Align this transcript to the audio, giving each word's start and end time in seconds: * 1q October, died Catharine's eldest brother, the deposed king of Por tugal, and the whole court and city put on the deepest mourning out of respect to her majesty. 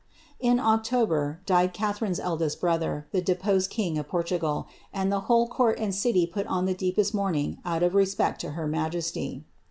* 0.23 0.43
1q 0.43 0.59
October, 0.59 1.41
died 1.45 1.75
Catharine's 1.75 2.19
eldest 2.19 2.59
brother, 2.59 3.05
the 3.11 3.21
deposed 3.21 3.69
king 3.69 3.99
of 3.99 4.07
Por 4.07 4.23
tugal, 4.23 4.65
and 4.91 5.11
the 5.11 5.19
whole 5.29 5.47
court 5.47 5.77
and 5.77 5.93
city 5.93 6.25
put 6.25 6.47
on 6.47 6.65
the 6.65 6.73
deepest 6.73 7.13
mourning 7.13 7.59
out 7.63 7.83
of 7.83 7.93
respect 7.93 8.41
to 8.41 8.53
her 8.57 8.65
majesty. 8.65 9.43